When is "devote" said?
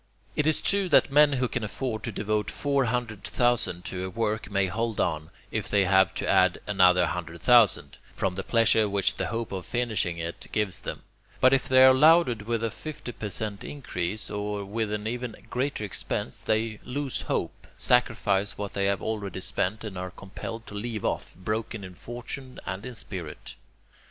2.11-2.49